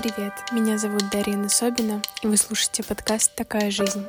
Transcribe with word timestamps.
Привет, 0.00 0.32
меня 0.50 0.78
зовут 0.78 1.10
Дарина 1.10 1.50
Собина, 1.50 2.00
и 2.22 2.26
вы 2.26 2.38
слушаете 2.38 2.82
подкаст 2.82 3.34
«Такая 3.34 3.70
жизнь». 3.70 4.06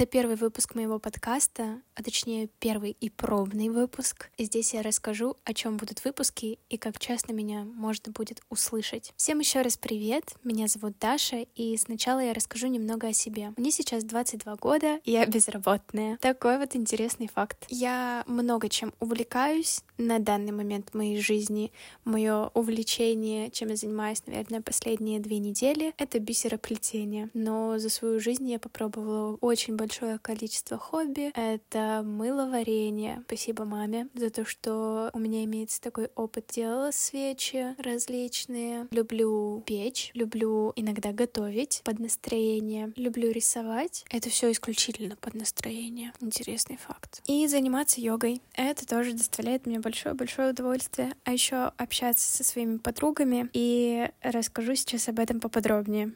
Это 0.00 0.06
первый 0.06 0.36
выпуск 0.36 0.74
моего 0.76 0.98
подкаста, 0.98 1.82
а 1.94 2.02
точнее 2.02 2.48
первый 2.58 2.96
и 3.02 3.10
пробный 3.10 3.68
выпуск. 3.68 4.30
И 4.38 4.44
здесь 4.44 4.72
я 4.72 4.80
расскажу, 4.80 5.36
о 5.44 5.52
чем 5.52 5.76
будут 5.76 6.02
выпуски 6.02 6.58
и 6.70 6.78
как 6.78 6.98
часто 6.98 7.34
меня 7.34 7.64
можно 7.64 8.10
будет 8.10 8.40
услышать. 8.48 9.12
Всем 9.18 9.40
еще 9.40 9.60
раз 9.60 9.76
привет, 9.76 10.24
меня 10.42 10.68
зовут 10.68 10.94
Даша, 10.98 11.44
и 11.54 11.76
сначала 11.76 12.20
я 12.20 12.32
расскажу 12.32 12.68
немного 12.68 13.08
о 13.08 13.12
себе. 13.12 13.52
Мне 13.58 13.70
сейчас 13.70 14.04
22 14.04 14.56
года, 14.56 15.00
и 15.04 15.12
я 15.12 15.26
безработная. 15.26 16.16
Такой 16.16 16.56
вот 16.56 16.74
интересный 16.74 17.28
факт. 17.28 17.66
Я 17.68 18.24
много 18.26 18.70
чем 18.70 18.94
увлекаюсь 19.00 19.82
на 19.98 20.18
данный 20.18 20.52
момент 20.52 20.94
моей 20.94 21.20
жизни. 21.20 21.72
Мое 22.06 22.50
увлечение, 22.54 23.50
чем 23.50 23.68
я 23.68 23.76
занимаюсь, 23.76 24.22
наверное, 24.26 24.62
последние 24.62 25.20
две 25.20 25.40
недели, 25.40 25.92
это 25.98 26.18
бисероплетение. 26.20 27.28
Но 27.34 27.78
за 27.78 27.90
свою 27.90 28.18
жизнь 28.18 28.50
я 28.50 28.58
попробовала 28.58 29.36
очень 29.42 29.76
большое 29.76 29.89
большое 29.90 30.18
количество 30.20 30.78
хобби. 30.78 31.32
Это 31.34 32.02
мыловарение. 32.04 33.24
Спасибо 33.26 33.64
маме 33.64 34.06
за 34.14 34.30
то, 34.30 34.44
что 34.44 35.10
у 35.12 35.18
меня 35.18 35.42
имеется 35.42 35.80
такой 35.80 36.10
опыт. 36.14 36.46
Делала 36.54 36.92
свечи 36.92 37.74
различные. 37.76 38.86
Люблю 38.92 39.64
печь. 39.66 40.12
Люблю 40.14 40.72
иногда 40.76 41.10
готовить 41.10 41.82
под 41.84 41.98
настроение. 41.98 42.92
Люблю 42.94 43.32
рисовать. 43.32 44.04
Это 44.10 44.30
все 44.30 44.52
исключительно 44.52 45.16
под 45.16 45.34
настроение. 45.34 46.12
Интересный 46.20 46.76
факт. 46.76 47.20
И 47.26 47.48
заниматься 47.48 48.00
йогой. 48.00 48.42
Это 48.54 48.86
тоже 48.86 49.14
доставляет 49.14 49.66
мне 49.66 49.80
большое-большое 49.80 50.50
удовольствие. 50.50 51.14
А 51.24 51.32
еще 51.32 51.72
общаться 51.76 52.30
со 52.30 52.44
своими 52.44 52.76
подругами. 52.76 53.50
И 53.54 54.08
расскажу 54.22 54.76
сейчас 54.76 55.08
об 55.08 55.18
этом 55.18 55.40
поподробнее. 55.40 56.12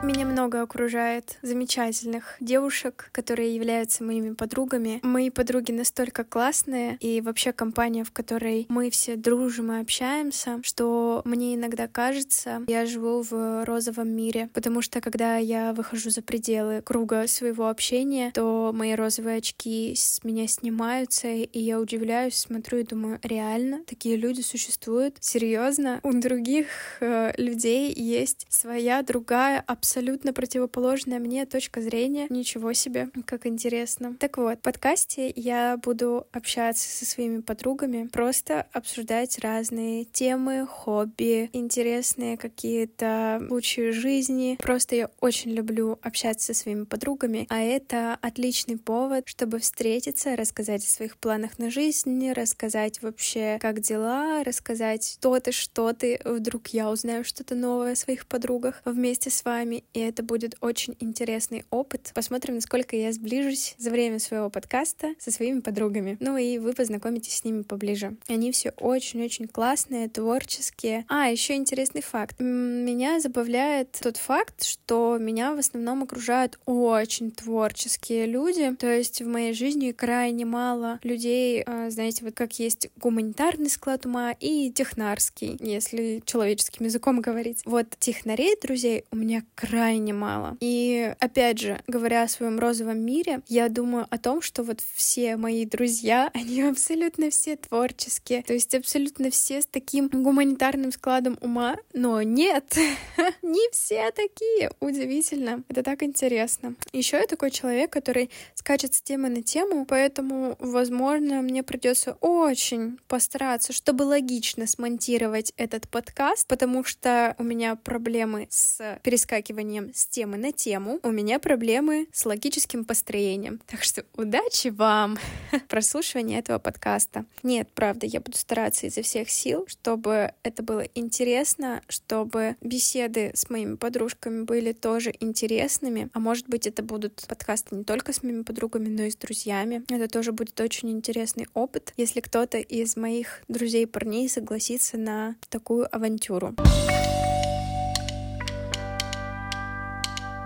Меня 0.00 0.26
много 0.26 0.62
окружает 0.62 1.38
замечательных 1.42 2.36
девушек, 2.38 3.10
которые 3.10 3.54
являются 3.54 4.04
моими 4.04 4.32
подругами. 4.32 5.00
Мои 5.02 5.28
подруги 5.28 5.72
настолько 5.72 6.22
классные, 6.22 6.96
и 7.00 7.20
вообще 7.20 7.52
компания, 7.52 8.04
в 8.04 8.12
которой 8.12 8.66
мы 8.68 8.90
все 8.90 9.16
дружим 9.16 9.72
и 9.72 9.80
общаемся, 9.80 10.60
что 10.62 11.20
мне 11.24 11.56
иногда 11.56 11.88
кажется, 11.88 12.62
я 12.68 12.86
живу 12.86 13.22
в 13.28 13.64
розовом 13.64 14.08
мире, 14.10 14.48
потому 14.54 14.82
что 14.82 15.00
когда 15.00 15.36
я 15.36 15.72
выхожу 15.72 16.10
за 16.10 16.22
пределы 16.22 16.80
круга 16.80 17.26
своего 17.26 17.68
общения, 17.68 18.30
то 18.30 18.70
мои 18.72 18.94
розовые 18.94 19.38
очки 19.38 19.94
с 19.96 20.22
меня 20.22 20.46
снимаются, 20.46 21.26
и 21.26 21.58
я 21.58 21.80
удивляюсь, 21.80 22.36
смотрю 22.36 22.78
и 22.78 22.84
думаю, 22.84 23.18
реально 23.24 23.82
такие 23.84 24.16
люди 24.16 24.42
существуют? 24.42 25.16
Серьезно? 25.20 25.98
У 26.04 26.12
других 26.12 26.66
э, 27.00 27.32
людей 27.36 27.92
есть 27.92 28.46
своя 28.48 29.02
другая 29.02 29.58
абсолютно 29.66 29.87
абсолютно 29.88 30.34
противоположная 30.34 31.18
мне 31.18 31.46
точка 31.46 31.80
зрения. 31.80 32.26
Ничего 32.28 32.74
себе, 32.74 33.08
как 33.24 33.46
интересно. 33.46 34.14
Так 34.18 34.36
вот, 34.36 34.58
в 34.58 34.60
подкасте 34.60 35.32
я 35.34 35.78
буду 35.78 36.26
общаться 36.30 36.86
со 36.90 37.06
своими 37.06 37.40
подругами, 37.40 38.06
просто 38.06 38.66
обсуждать 38.72 39.38
разные 39.38 40.04
темы, 40.04 40.66
хобби, 40.66 41.48
интересные 41.54 42.36
какие-то 42.36 43.42
случаи 43.48 43.92
жизни. 43.92 44.58
Просто 44.60 44.94
я 44.94 45.10
очень 45.20 45.52
люблю 45.52 45.98
общаться 46.02 46.52
со 46.52 46.60
своими 46.60 46.84
подругами, 46.84 47.46
а 47.48 47.62
это 47.62 48.18
отличный 48.20 48.76
повод, 48.76 49.26
чтобы 49.26 49.58
встретиться, 49.58 50.36
рассказать 50.36 50.84
о 50.84 50.88
своих 50.88 51.16
планах 51.16 51.58
на 51.58 51.70
жизнь, 51.70 52.30
рассказать 52.32 53.00
вообще, 53.00 53.56
как 53.58 53.80
дела, 53.80 54.44
рассказать 54.44 55.16
то 55.22 55.40
ты, 55.40 55.50
что 55.50 55.94
ты. 55.94 56.20
Вдруг 56.26 56.68
я 56.68 56.90
узнаю 56.90 57.24
что-то 57.24 57.54
новое 57.54 57.92
о 57.92 57.96
своих 57.96 58.26
подругах 58.26 58.82
вместе 58.84 59.30
с 59.30 59.46
вами 59.46 59.77
и 59.94 60.00
это 60.00 60.22
будет 60.22 60.56
очень 60.60 60.96
интересный 61.00 61.64
опыт. 61.70 62.12
Посмотрим, 62.14 62.56
насколько 62.56 62.96
я 62.96 63.12
сближусь 63.12 63.74
за 63.78 63.90
время 63.90 64.18
своего 64.18 64.50
подкаста 64.50 65.14
со 65.18 65.30
своими 65.30 65.60
подругами. 65.60 66.16
Ну 66.20 66.36
и 66.36 66.58
вы 66.58 66.72
познакомитесь 66.72 67.38
с 67.38 67.44
ними 67.44 67.62
поближе. 67.62 68.16
Они 68.28 68.52
все 68.52 68.70
очень-очень 68.78 69.48
классные, 69.48 70.08
творческие. 70.08 71.04
А, 71.08 71.28
еще 71.28 71.54
интересный 71.54 72.02
факт. 72.02 72.40
Меня 72.40 73.20
забавляет 73.20 73.98
тот 74.02 74.16
факт, 74.16 74.64
что 74.64 75.18
меня 75.18 75.54
в 75.54 75.58
основном 75.58 76.02
окружают 76.02 76.58
очень 76.66 77.30
творческие 77.30 78.26
люди. 78.26 78.74
То 78.76 78.90
есть 78.90 79.22
в 79.22 79.26
моей 79.26 79.52
жизни 79.52 79.92
крайне 79.92 80.44
мало 80.44 80.98
людей, 81.02 81.62
а, 81.66 81.90
знаете, 81.90 82.24
вот 82.24 82.34
как 82.34 82.58
есть 82.58 82.88
гуманитарный 82.96 83.70
склад 83.70 84.06
ума 84.06 84.32
и 84.32 84.70
технарский, 84.70 85.56
если 85.60 86.22
человеческим 86.24 86.86
языком 86.86 87.20
говорить. 87.20 87.62
Вот 87.64 87.86
технарей, 87.98 88.56
друзей, 88.60 89.04
у 89.10 89.16
меня 89.16 89.42
крайне 89.68 90.12
мало. 90.12 90.56
И 90.60 91.14
опять 91.20 91.58
же, 91.58 91.80
говоря 91.86 92.22
о 92.22 92.28
своем 92.28 92.58
розовом 92.58 92.98
мире, 92.98 93.40
я 93.48 93.68
думаю 93.68 94.06
о 94.08 94.18
том, 94.18 94.40
что 94.40 94.62
вот 94.62 94.80
все 94.94 95.36
мои 95.36 95.66
друзья, 95.66 96.30
они 96.34 96.62
абсолютно 96.62 97.30
все 97.30 97.56
творческие, 97.56 98.42
то 98.42 98.52
есть 98.52 98.74
абсолютно 98.74 99.30
все 99.30 99.60
с 99.62 99.66
таким 99.66 100.08
гуманитарным 100.08 100.92
складом 100.92 101.38
ума, 101.40 101.76
но 101.92 102.22
нет, 102.22 102.76
не 103.42 103.70
все 103.72 104.10
такие. 104.12 104.70
Удивительно. 104.80 105.62
Это 105.68 105.82
так 105.82 106.02
интересно. 106.02 106.74
Еще 106.92 107.18
я 107.18 107.26
такой 107.26 107.50
человек, 107.50 107.92
который 107.92 108.30
скачет 108.54 108.94
с 108.94 109.02
темы 109.02 109.28
на 109.28 109.42
тему, 109.42 109.84
поэтому, 109.86 110.56
возможно, 110.60 111.42
мне 111.42 111.62
придется 111.62 112.16
очень 112.20 112.98
постараться, 113.08 113.72
чтобы 113.72 114.04
логично 114.04 114.66
смонтировать 114.66 115.52
этот 115.56 115.88
подкаст, 115.88 116.46
потому 116.46 116.84
что 116.84 117.34
у 117.38 117.42
меня 117.42 117.76
проблемы 117.76 118.46
с 118.50 118.98
перескакиванием 119.02 119.57
перескакиванием 119.58 119.92
с 119.94 120.06
темы 120.06 120.36
на 120.36 120.52
тему, 120.52 121.00
у 121.02 121.10
меня 121.10 121.38
проблемы 121.38 122.06
с 122.12 122.24
логическим 122.26 122.84
построением. 122.84 123.60
Так 123.66 123.82
что 123.82 124.04
удачи 124.16 124.68
вам 124.68 125.18
прослушивания 125.68 126.38
этого 126.38 126.58
подкаста. 126.58 127.24
Нет, 127.42 127.68
правда, 127.74 128.06
я 128.06 128.20
буду 128.20 128.36
стараться 128.36 128.86
изо 128.86 129.02
всех 129.02 129.30
сил, 129.30 129.66
чтобы 129.68 130.32
это 130.42 130.62
было 130.62 130.84
интересно, 130.94 131.82
чтобы 131.88 132.56
беседы 132.60 133.32
с 133.34 133.50
моими 133.50 133.76
подружками 133.76 134.44
были 134.44 134.72
тоже 134.72 135.12
интересными. 135.20 136.08
А 136.12 136.20
может 136.20 136.48
быть, 136.48 136.66
это 136.66 136.82
будут 136.82 137.24
подкасты 137.28 137.74
не 137.74 137.84
только 137.84 138.12
с 138.12 138.22
моими 138.22 138.42
подругами, 138.42 138.88
но 138.88 139.04
и 139.04 139.10
с 139.10 139.16
друзьями. 139.16 139.82
Это 139.88 140.08
тоже 140.08 140.32
будет 140.32 140.60
очень 140.60 140.90
интересный 140.90 141.46
опыт, 141.54 141.92
если 141.96 142.20
кто-то 142.20 142.58
из 142.58 142.96
моих 142.96 143.42
друзей-парней 143.48 144.28
согласится 144.28 144.96
на 144.96 145.36
такую 145.50 145.92
авантюру. 145.94 146.54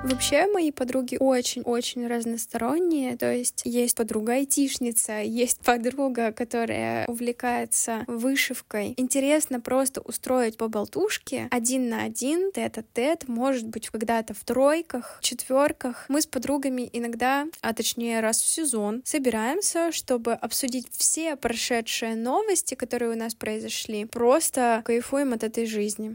Вообще 0.04 0.48
мои 0.48 0.72
подруги 0.72 1.16
очень-очень 1.20 2.08
разносторонние, 2.08 3.16
то 3.16 3.32
есть 3.32 3.62
есть 3.64 3.96
подруга-айтишница, 3.96 5.20
есть 5.20 5.60
подруга, 5.64 6.32
которая 6.32 7.06
увлекается 7.06 8.04
вышивкой. 8.08 8.94
Интересно 8.96 9.60
просто 9.60 10.00
устроить 10.00 10.56
по 10.56 10.66
болтушке 10.66 11.46
один 11.52 11.88
на 11.88 12.02
один, 12.02 12.50
тет-а-тет, 12.50 13.28
может 13.28 13.68
быть, 13.68 13.90
когда-то 13.90 14.34
в 14.34 14.42
тройках, 14.42 15.20
четверках. 15.22 16.06
Мы 16.08 16.20
с 16.20 16.26
подругами 16.26 16.90
иногда, 16.92 17.46
а 17.60 17.72
точнее 17.72 18.20
раз 18.20 18.42
в 18.42 18.48
сезон, 18.48 19.02
собираемся, 19.04 19.92
чтобы 19.92 20.32
обсудить 20.32 20.88
все 20.90 21.36
прошедшие 21.36 22.16
новости, 22.16 22.74
которые 22.74 23.12
у 23.12 23.16
нас 23.16 23.34
произошли. 23.34 24.04
Просто 24.06 24.82
кайфуем 24.84 25.32
от 25.32 25.44
этой 25.44 25.64
жизни. 25.64 26.12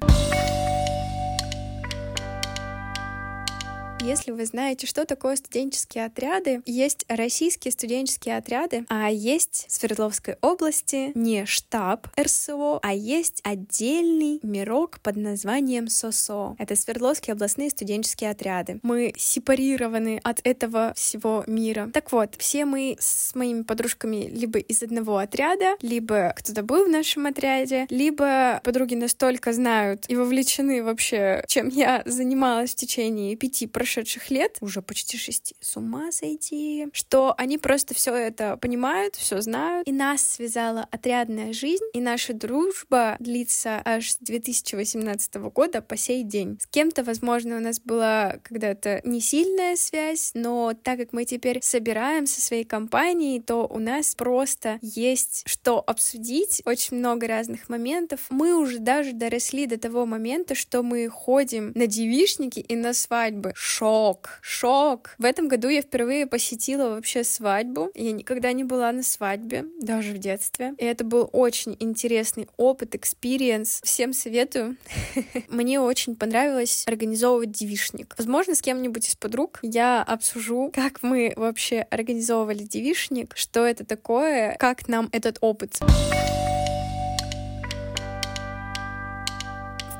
Если 4.07 4.31
вы 4.31 4.45
знаете, 4.45 4.87
что 4.87 5.03
такое 5.03 5.35
студенческие 5.35 6.05
отряды, 6.05 6.61
есть 6.65 7.03
российские 7.09 7.73
студенческие 7.73 8.37
отряды, 8.37 8.85
а 8.87 9.11
есть 9.11 9.65
в 9.67 9.71
Свердловской 9.73 10.37
области 10.39 11.11
не 11.13 11.45
штаб 11.45 12.07
РСО, 12.17 12.79
а 12.81 12.93
есть 12.93 13.41
отдельный 13.43 14.39
мирок 14.43 15.01
под 15.01 15.17
названием 15.17 15.89
СОСО. 15.89 16.55
Это 16.57 16.77
Свердловские 16.77 17.33
областные 17.33 17.69
студенческие 17.69 18.29
отряды. 18.29 18.79
Мы 18.81 19.13
сепарированы 19.17 20.21
от 20.23 20.39
этого 20.45 20.93
всего 20.95 21.43
мира. 21.45 21.89
Так 21.93 22.13
вот, 22.13 22.35
все 22.37 22.63
мы 22.63 22.95
с 23.01 23.35
моими 23.35 23.63
подружками 23.63 24.29
либо 24.29 24.59
из 24.59 24.83
одного 24.83 25.17
отряда, 25.17 25.75
либо 25.81 26.33
кто-то 26.37 26.63
был 26.63 26.85
в 26.85 26.89
нашем 26.89 27.25
отряде, 27.25 27.87
либо 27.89 28.61
подруги 28.63 28.95
настолько 28.95 29.51
знают 29.51 30.05
и 30.07 30.15
вовлечены 30.15 30.81
вообще, 30.81 31.43
чем 31.49 31.67
я 31.67 32.03
занималась 32.05 32.71
в 32.71 32.75
течение 32.75 33.35
пяти 33.35 33.67
прошедших 33.67 33.96
лет, 34.29 34.57
уже 34.61 34.81
почти 34.81 35.17
шести, 35.17 35.55
с 35.59 35.77
ума 35.77 36.11
сойти, 36.11 36.87
что 36.93 37.33
они 37.37 37.57
просто 37.57 37.93
все 37.93 38.13
это 38.13 38.57
понимают, 38.57 39.15
все 39.15 39.41
знают, 39.41 39.87
и 39.87 39.91
нас 39.91 40.21
связала 40.21 40.87
отрядная 40.91 41.53
жизнь, 41.53 41.83
и 41.93 42.01
наша 42.01 42.33
дружба 42.33 43.15
длится 43.19 43.81
аж 43.85 44.11
с 44.11 44.17
2018 44.17 45.35
года 45.35 45.81
по 45.81 45.97
сей 45.97 46.23
день. 46.23 46.59
С 46.61 46.67
кем-то, 46.67 47.03
возможно, 47.03 47.57
у 47.57 47.59
нас 47.59 47.79
была 47.79 48.39
когда-то 48.43 49.01
не 49.03 49.21
сильная 49.21 49.75
связь, 49.75 50.31
но 50.33 50.73
так 50.83 50.99
как 50.99 51.13
мы 51.13 51.25
теперь 51.25 51.59
собираем 51.61 52.27
со 52.27 52.41
своей 52.41 52.63
компанией, 52.63 53.41
то 53.41 53.67
у 53.67 53.79
нас 53.79 54.15
просто 54.15 54.79
есть 54.81 55.43
что 55.45 55.83
обсудить, 55.85 56.61
очень 56.65 56.97
много 56.97 57.27
разных 57.27 57.69
моментов. 57.69 58.21
Мы 58.29 58.55
уже 58.55 58.79
даже 58.79 59.13
доросли 59.13 59.65
до 59.65 59.77
того 59.77 60.05
момента, 60.05 60.55
что 60.55 60.83
мы 60.83 61.07
ходим 61.09 61.71
на 61.75 61.87
девишники 61.87 62.59
и 62.59 62.75
на 62.75 62.93
свадьбы. 62.93 63.53
Шок, 63.87 64.29
шок. 64.41 65.15
В 65.17 65.23
этом 65.23 65.47
году 65.47 65.69
я 65.69 65.81
впервые 65.81 66.27
посетила 66.27 66.89
вообще 66.89 67.23
свадьбу. 67.23 67.89
Я 67.95 68.11
никогда 68.11 68.51
не 68.51 68.65
была 68.65 68.91
на 68.91 69.01
свадьбе, 69.01 69.63
даже 69.79 70.11
в 70.11 70.17
детстве. 70.17 70.73
И 70.77 70.83
это 70.83 71.05
был 71.05 71.29
очень 71.31 71.77
интересный 71.79 72.49
опыт, 72.57 72.95
experience. 72.95 73.79
Всем 73.85 74.11
советую. 74.11 74.75
Мне 75.47 75.79
очень 75.79 76.17
понравилось 76.17 76.83
организовывать 76.85 77.51
девишник. 77.51 78.13
Возможно, 78.17 78.55
с 78.55 78.61
кем-нибудь 78.61 79.07
из 79.07 79.15
подруг 79.15 79.59
я 79.61 80.03
обсужу, 80.03 80.69
как 80.75 81.01
мы 81.01 81.31
вообще 81.37 81.79
организовывали 81.89 82.63
девишник, 82.63 83.37
что 83.37 83.65
это 83.65 83.85
такое, 83.85 84.57
как 84.59 84.89
нам 84.89 85.07
этот 85.13 85.37
опыт. 85.39 85.79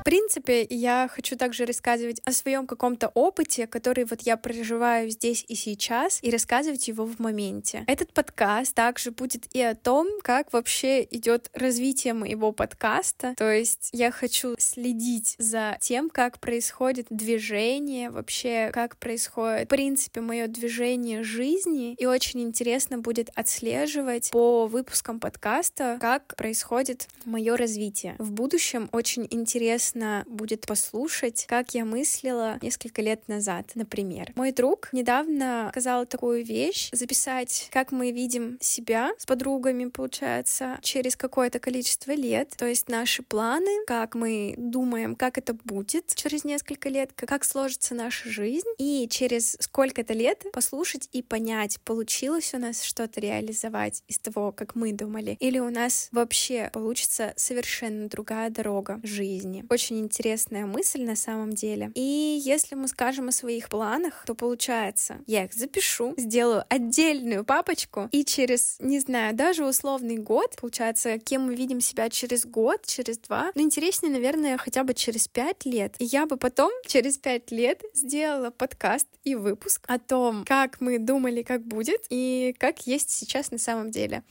Принципе, 0.08 0.66
я 0.70 1.06
хочу 1.12 1.36
также 1.36 1.66
рассказывать 1.66 2.22
о 2.24 2.32
своем 2.32 2.66
каком-то 2.66 3.08
опыте, 3.08 3.66
который 3.66 4.06
вот 4.06 4.22
я 4.22 4.38
проживаю 4.38 5.10
здесь 5.10 5.44
и 5.48 5.54
сейчас, 5.54 6.18
и 6.22 6.30
рассказывать 6.30 6.88
его 6.88 7.04
в 7.04 7.18
моменте. 7.18 7.84
Этот 7.86 8.14
подкаст 8.14 8.74
также 8.74 9.10
будет 9.10 9.54
и 9.54 9.60
о 9.60 9.74
том, 9.74 10.08
как 10.22 10.50
вообще 10.54 11.04
идет 11.10 11.50
развитие 11.52 12.14
моего 12.14 12.52
подкаста. 12.52 13.34
То 13.36 13.52
есть 13.52 13.90
я 13.92 14.10
хочу 14.10 14.54
следить 14.58 15.34
за 15.38 15.76
тем, 15.82 16.08
как 16.08 16.38
происходит 16.38 17.08
движение, 17.10 18.08
вообще 18.08 18.70
как 18.72 18.96
происходит, 18.96 19.66
в 19.66 19.68
принципе, 19.68 20.22
мое 20.22 20.46
движение 20.46 21.22
жизни. 21.22 21.92
И 21.98 22.06
очень 22.06 22.40
интересно 22.40 22.96
будет 22.96 23.28
отслеживать 23.34 24.30
по 24.30 24.68
выпускам 24.68 25.20
подкаста, 25.20 25.98
как 26.00 26.34
происходит 26.34 27.08
мое 27.26 27.58
развитие. 27.58 28.16
В 28.18 28.32
будущем 28.32 28.88
очень 28.92 29.28
интересно 29.30 29.97
интересно 29.98 30.24
будет 30.28 30.66
послушать, 30.66 31.46
как 31.48 31.74
я 31.74 31.84
мыслила 31.84 32.58
несколько 32.62 33.02
лет 33.02 33.26
назад, 33.28 33.72
например. 33.74 34.32
Мой 34.36 34.52
друг 34.52 34.88
недавно 34.92 35.68
сказал 35.72 36.06
такую 36.06 36.44
вещь, 36.44 36.90
записать, 36.92 37.68
как 37.72 37.92
мы 37.92 38.12
видим 38.12 38.58
себя 38.60 39.10
с 39.18 39.26
подругами, 39.26 39.86
получается, 39.86 40.78
через 40.82 41.16
какое-то 41.16 41.58
количество 41.58 42.12
лет, 42.12 42.54
то 42.56 42.66
есть 42.66 42.88
наши 42.88 43.22
планы, 43.22 43.84
как 43.86 44.14
мы 44.14 44.54
думаем, 44.56 45.16
как 45.16 45.38
это 45.38 45.54
будет 45.64 46.14
через 46.14 46.44
несколько 46.44 46.88
лет, 46.88 47.10
как 47.14 47.44
сложится 47.44 47.94
наша 47.94 48.28
жизнь, 48.28 48.68
и 48.78 49.08
через 49.10 49.56
сколько-то 49.60 50.12
лет 50.12 50.44
послушать 50.52 51.08
и 51.12 51.22
понять, 51.22 51.80
получилось 51.84 52.54
у 52.54 52.58
нас 52.58 52.82
что-то 52.82 53.20
реализовать 53.20 54.02
из 54.08 54.18
того, 54.18 54.52
как 54.52 54.74
мы 54.74 54.92
думали, 54.92 55.36
или 55.40 55.58
у 55.58 55.70
нас 55.70 56.08
вообще 56.12 56.70
получится 56.72 57.32
совершенно 57.36 58.08
другая 58.08 58.50
дорога 58.50 59.00
жизни. 59.02 59.64
Очень 59.68 59.87
очень 59.88 60.00
интересная 60.00 60.66
мысль 60.66 61.02
на 61.02 61.16
самом 61.16 61.54
деле. 61.54 61.90
И 61.94 62.42
если 62.44 62.74
мы 62.74 62.88
скажем 62.88 63.28
о 63.28 63.32
своих 63.32 63.70
планах, 63.70 64.22
то 64.26 64.34
получается, 64.34 65.22
я 65.26 65.44
их 65.44 65.54
запишу, 65.54 66.12
сделаю 66.18 66.64
отдельную 66.68 67.42
папочку, 67.42 68.08
и 68.12 68.22
через, 68.22 68.76
не 68.80 69.00
знаю, 69.00 69.34
даже 69.34 69.64
условный 69.64 70.18
год, 70.18 70.56
получается, 70.60 71.18
кем 71.18 71.46
мы 71.46 71.54
видим 71.54 71.80
себя 71.80 72.10
через 72.10 72.44
год, 72.44 72.84
через 72.84 73.16
два, 73.18 73.50
ну, 73.54 73.62
интереснее, 73.62 74.12
наверное, 74.12 74.58
хотя 74.58 74.84
бы 74.84 74.92
через 74.92 75.26
пять 75.26 75.64
лет. 75.64 75.94
И 75.98 76.04
я 76.04 76.26
бы 76.26 76.36
потом 76.36 76.70
через 76.86 77.16
пять 77.16 77.50
лет 77.50 77.82
сделала 77.94 78.50
подкаст 78.50 79.06
и 79.24 79.34
выпуск 79.34 79.82
о 79.86 79.98
том, 79.98 80.44
как 80.44 80.82
мы 80.82 80.98
думали, 80.98 81.42
как 81.42 81.62
будет, 81.62 82.04
и 82.10 82.54
как 82.58 82.86
есть 82.86 83.08
сейчас 83.10 83.50
на 83.50 83.58
самом 83.58 83.90
деле. 83.90 84.22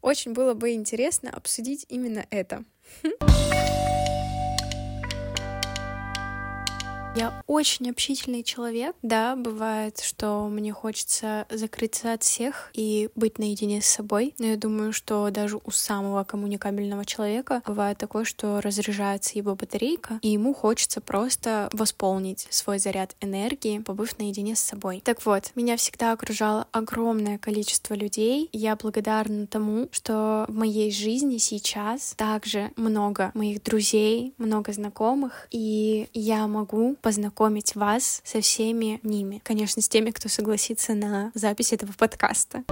Очень 0.00 0.32
было 0.32 0.54
бы 0.54 0.70
интересно 0.70 1.30
обсудить 1.30 1.84
именно 1.90 2.24
это. 2.30 2.64
Я 7.14 7.44
очень 7.46 7.90
общительный 7.90 8.42
человек. 8.42 8.96
Да, 9.02 9.36
бывает, 9.36 10.00
что 10.00 10.48
мне 10.48 10.72
хочется 10.72 11.46
закрыться 11.50 12.14
от 12.14 12.22
всех 12.22 12.70
и 12.72 13.10
быть 13.14 13.38
наедине 13.38 13.82
с 13.82 13.86
собой. 13.86 14.34
Но 14.38 14.46
я 14.46 14.56
думаю, 14.56 14.94
что 14.94 15.28
даже 15.30 15.60
у 15.62 15.70
самого 15.70 16.24
коммуникабельного 16.24 17.04
человека 17.04 17.62
бывает 17.66 17.98
такое, 17.98 18.24
что 18.24 18.62
разряжается 18.62 19.36
его 19.36 19.54
батарейка, 19.54 20.20
и 20.22 20.30
ему 20.30 20.54
хочется 20.54 21.02
просто 21.02 21.68
восполнить 21.74 22.46
свой 22.48 22.78
заряд 22.78 23.14
энергии, 23.20 23.80
побыв 23.80 24.18
наедине 24.18 24.56
с 24.56 24.60
собой. 24.60 25.02
Так 25.04 25.26
вот, 25.26 25.52
меня 25.54 25.76
всегда 25.76 26.12
окружало 26.12 26.66
огромное 26.72 27.36
количество 27.36 27.92
людей. 27.92 28.48
Я 28.52 28.74
благодарна 28.74 29.46
тому, 29.46 29.88
что 29.92 30.46
в 30.48 30.54
моей 30.54 30.90
жизни 30.90 31.36
сейчас 31.36 32.14
также 32.16 32.70
много 32.76 33.32
моих 33.34 33.62
друзей, 33.62 34.32
много 34.38 34.72
знакомых, 34.72 35.46
и 35.50 36.08
я 36.14 36.46
могу 36.46 36.96
познакомить 37.02 37.74
вас 37.74 38.22
со 38.24 38.40
всеми 38.40 39.00
ними. 39.02 39.40
Конечно, 39.44 39.82
с 39.82 39.88
теми, 39.88 40.10
кто 40.10 40.28
согласится 40.28 40.94
на 40.94 41.32
запись 41.34 41.72
этого 41.72 41.92
подкаста. 41.92 42.64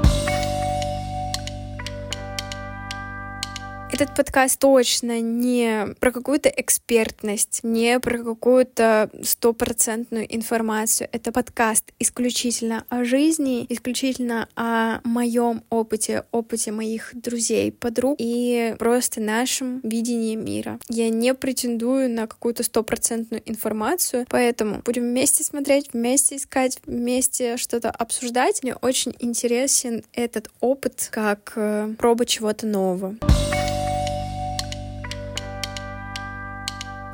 Этот 4.01 4.17
подкаст 4.17 4.59
точно 4.59 5.21
не 5.21 5.95
про 6.01 6.11
какую-то 6.11 6.49
экспертность, 6.49 7.61
не 7.63 8.01
про 8.01 8.17
какую-то 8.17 9.11
стопроцентную 9.23 10.25
информацию. 10.35 11.11
Это 11.13 11.33
подкаст 11.33 11.93
исключительно 11.99 12.87
о 12.89 13.05
жизни, 13.05 13.67
исключительно 13.69 14.49
о 14.57 15.01
моем 15.05 15.65
опыте, 15.69 16.25
опыте 16.33 16.73
моих 16.73 17.11
друзей, 17.13 17.73
подруг 17.73 18.17
и 18.19 18.75
просто 18.79 19.21
нашем 19.21 19.81
видении 19.83 20.35
мира. 20.35 20.79
Я 20.89 21.11
не 21.11 21.35
претендую 21.35 22.09
на 22.09 22.27
какую-то 22.27 22.63
стопроцентную 22.63 23.43
информацию, 23.45 24.25
поэтому 24.31 24.81
будем 24.83 25.03
вместе 25.03 25.45
смотреть, 25.45 25.91
вместе 25.93 26.37
искать, 26.37 26.79
вместе 26.87 27.59
что-то 27.59 27.91
обсуждать. 27.91 28.63
Мне 28.63 28.75
очень 28.77 29.15
интересен 29.19 30.05
этот 30.15 30.49
опыт 30.61 31.09
как 31.11 31.53
э, 31.57 31.93
проба 31.99 32.25
чего-то 32.25 32.67
нового. 32.67 33.17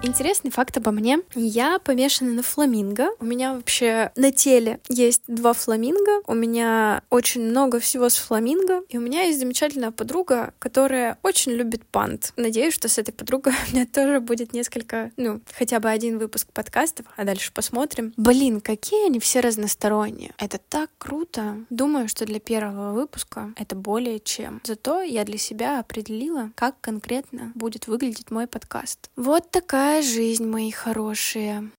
Интересный 0.03 0.51
факт 0.51 0.77
обо 0.77 0.91
мне. 0.91 1.21
Я 1.35 1.79
помешана 1.79 2.33
на 2.33 2.43
фламинго. 2.43 3.09
У 3.19 3.25
меня 3.25 3.55
вообще 3.55 4.13
на 4.15 4.31
теле 4.31 4.79
есть 4.89 5.23
два 5.27 5.53
фламинго. 5.53 6.23
У 6.27 6.35
меня 6.35 7.03
очень 7.11 7.43
много 7.43 7.81
всего 7.81 8.09
с 8.09 8.17
фламинго. 8.17 8.83
И 8.89 8.99
у 8.99 9.01
меня 9.01 9.23
есть 9.23 9.41
замечательная 9.41 9.91
подруга, 9.91 10.53
которая 10.59 11.19
очень 11.23 11.53
любит 11.53 11.85
пант. 11.87 12.33
Надеюсь, 12.37 12.75
что 12.75 12.89
с 12.89 12.99
этой 12.99 13.13
подругой 13.13 13.55
у 13.69 13.73
меня 13.73 13.87
тоже 13.87 14.21
будет 14.21 14.53
несколько, 14.53 15.11
ну, 15.17 15.41
хотя 15.57 15.81
бы 15.81 15.89
один 15.91 16.19
выпуск 16.19 16.49
подкастов, 16.53 17.07
а 17.17 17.25
дальше 17.25 17.53
посмотрим. 17.53 18.13
Блин, 18.17 18.61
какие 18.61 19.07
они 19.07 19.19
все 19.19 19.41
разносторонние. 19.41 20.35
Это 20.39 20.59
так 20.59 20.91
круто. 20.99 21.57
Думаю, 21.71 22.09
что 22.09 22.27
для 22.27 22.39
первого 22.39 22.93
выпуска 22.93 23.53
это 23.57 23.75
более 23.75 24.21
чем. 24.21 24.61
Зато 24.65 25.03
я 25.03 25.25
для 25.25 25.39
себя 25.39 25.81
определила, 25.81 26.51
как 26.55 26.81
конкретно 26.81 27.53
будет 27.55 27.87
выглядеть 27.87 28.31
мой 28.31 28.47
подкаст. 28.47 29.11
Вот 29.17 29.51
такая 29.51 29.86
жизнь, 30.03 30.47
мои 30.47 30.71
хорошие. 30.71 31.71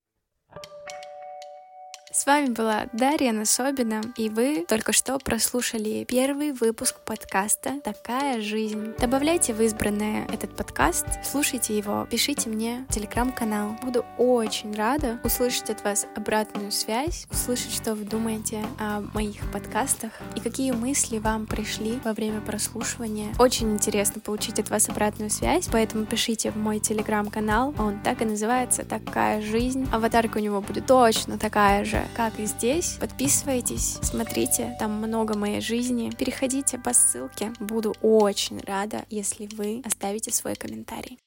С 2.18 2.26
вами 2.26 2.48
была 2.50 2.88
Дарья 2.94 3.32
Насобина, 3.32 4.02
и 4.16 4.28
вы 4.30 4.66
только 4.68 4.92
что 4.92 5.20
прослушали 5.20 6.04
первый 6.06 6.52
выпуск 6.52 6.96
подкаста 7.06 7.80
«Такая 7.84 8.42
жизнь». 8.42 8.96
Добавляйте 8.98 9.54
в 9.54 9.62
избранное 9.62 10.26
этот 10.34 10.56
подкаст, 10.56 11.06
слушайте 11.24 11.78
его, 11.78 12.08
пишите 12.10 12.50
мне 12.50 12.88
в 12.90 12.94
телеграм-канал. 12.96 13.76
Буду 13.84 14.04
очень 14.18 14.74
рада 14.74 15.20
услышать 15.24 15.70
от 15.70 15.84
вас 15.84 16.08
обратную 16.16 16.72
связь, 16.72 17.28
услышать, 17.30 17.72
что 17.72 17.94
вы 17.94 18.04
думаете 18.04 18.66
о 18.80 19.02
моих 19.14 19.52
подкастах 19.52 20.12
и 20.36 20.40
какие 20.40 20.72
мысли 20.72 21.20
вам 21.20 21.46
пришли 21.46 22.00
во 22.04 22.14
время 22.14 22.42
прослушивания. 22.42 23.32
Очень 23.38 23.74
интересно 23.74 24.22
получить 24.22 24.58
от 24.58 24.72
вас 24.72 24.90
обратную 24.90 25.30
связь, 25.30 25.70
поэтому 25.72 26.08
пишите 26.08 26.50
в 26.50 26.58
мой 26.58 26.80
телеграм-канал. 26.80 27.76
Он 27.78 28.02
так 28.02 28.24
и 28.24 28.26
называется 28.26 28.84
«Такая 28.84 29.40
жизнь». 29.40 29.88
Аватарка 29.92 30.40
у 30.40 30.42
него 30.42 30.62
будет 30.62 30.88
точно 30.88 31.38
такая 31.38 31.86
как 32.16 32.40
и 32.40 32.46
здесь. 32.46 32.98
Подписывайтесь, 33.00 33.98
смотрите, 34.02 34.76
там 34.80 34.94
много 34.94 35.38
моей 35.38 35.62
жизни. 35.62 36.12
Переходите 36.12 36.78
по 36.78 36.94
ссылке. 36.94 37.54
Буду 37.60 37.96
очень 38.02 38.60
рада, 38.62 39.06
если 39.10 39.48
вы 39.56 39.82
оставите 39.86 40.32
свой 40.32 40.56
комментарий. 40.56 41.20